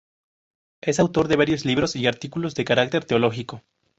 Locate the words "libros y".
1.63-2.07